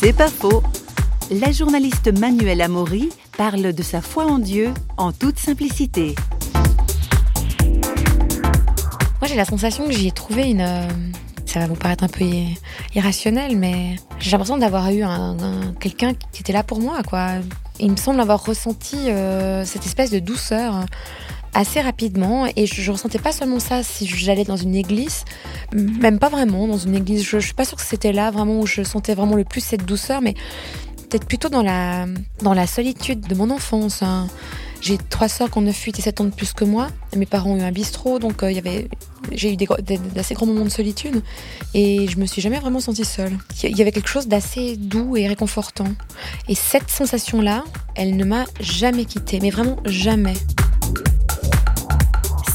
C'est 0.00 0.12
pas 0.12 0.28
faux. 0.28 0.62
La 1.30 1.52
journaliste 1.52 2.16
Manuelle 2.18 2.60
Amaury 2.62 3.10
parle 3.36 3.72
de 3.72 3.82
sa 3.82 4.00
foi 4.00 4.24
en 4.26 4.38
Dieu 4.38 4.72
en 4.96 5.12
toute 5.12 5.38
simplicité. 5.38 6.14
Moi, 9.20 9.26
j'ai 9.28 9.34
la 9.36 9.44
sensation 9.44 9.86
que 9.86 9.92
j'y 9.92 10.08
ai 10.08 10.12
trouvé 10.12 10.50
une. 10.50 10.60
euh, 10.60 10.88
Ça 11.44 11.60
va 11.60 11.66
vous 11.66 11.74
paraître 11.74 12.04
un 12.04 12.08
peu 12.08 12.24
irrationnel, 12.94 13.56
mais 13.56 13.96
j'ai 14.20 14.30
l'impression 14.32 14.58
d'avoir 14.58 14.90
eu 14.90 15.02
un, 15.02 15.36
un- 15.38 15.72
quelqu'un 15.80 16.12
qui 16.32 16.40
était 16.42 16.52
là 16.52 16.62
pour 16.62 16.78
moi, 16.80 17.02
quoi. 17.02 17.28
Il 17.80 17.90
me 17.90 17.96
semble 17.96 18.20
avoir 18.20 18.44
ressenti 18.44 18.96
euh, 19.10 19.64
cette 19.64 19.86
espèce 19.86 20.10
de 20.10 20.18
douceur 20.18 20.84
assez 21.58 21.80
rapidement, 21.80 22.46
et 22.56 22.66
je, 22.66 22.80
je 22.80 22.92
ressentais 22.92 23.18
pas 23.18 23.32
seulement 23.32 23.58
ça 23.58 23.82
si 23.82 24.06
j'allais 24.06 24.44
dans 24.44 24.56
une 24.56 24.74
église, 24.76 25.24
même 25.74 26.18
pas 26.20 26.28
vraiment 26.28 26.68
dans 26.68 26.78
une 26.78 26.94
église. 26.94 27.24
Je, 27.24 27.40
je 27.40 27.44
suis 27.46 27.54
pas 27.54 27.64
sûre 27.64 27.76
que 27.78 27.84
c'était 27.84 28.12
là 28.12 28.30
vraiment 28.30 28.60
où 28.60 28.66
je 28.66 28.82
sentais 28.84 29.14
vraiment 29.14 29.34
le 29.34 29.44
plus 29.44 29.60
cette 29.60 29.84
douceur, 29.84 30.20
mais 30.22 30.34
peut-être 31.10 31.26
plutôt 31.26 31.48
dans 31.48 31.62
la 31.62 32.06
dans 32.42 32.54
la 32.54 32.66
solitude 32.66 33.20
de 33.26 33.34
mon 33.34 33.50
enfance. 33.50 34.02
hein. 34.02 34.28
J'ai 34.80 34.96
trois 34.96 35.26
sœurs 35.26 35.50
qui 35.50 35.58
ont 35.58 35.62
9, 35.62 35.76
8 35.76 35.98
et 35.98 36.02
7 36.02 36.20
ans 36.20 36.24
de 36.24 36.30
plus 36.30 36.52
que 36.52 36.64
moi. 36.64 36.86
Mes 37.16 37.26
parents 37.26 37.50
ont 37.50 37.56
eu 37.56 37.62
un 37.62 37.72
bistrot, 37.72 38.20
donc 38.20 38.44
euh, 38.44 38.52
il 38.52 38.54
y 38.54 38.60
avait, 38.60 38.86
j'ai 39.32 39.52
eu 39.52 39.56
des, 39.56 39.64
gros- 39.64 39.80
des- 39.82 39.98
d'assez 39.98 40.34
grands 40.34 40.46
moments 40.46 40.64
de 40.64 40.68
solitude. 40.70 41.20
Et 41.74 42.06
je 42.06 42.16
me 42.18 42.26
suis 42.26 42.40
jamais 42.40 42.60
vraiment 42.60 42.78
sentie 42.78 43.04
seule. 43.04 43.36
Il 43.64 43.76
y 43.76 43.82
avait 43.82 43.90
quelque 43.90 44.08
chose 44.08 44.28
d'assez 44.28 44.76
doux 44.76 45.16
et 45.16 45.26
réconfortant. 45.26 45.88
Et 46.48 46.54
cette 46.54 46.90
sensation-là, 46.90 47.64
elle 47.96 48.16
ne 48.16 48.24
m'a 48.24 48.44
jamais 48.60 49.04
quittée, 49.04 49.40
mais 49.42 49.50
vraiment 49.50 49.78
jamais. 49.84 50.34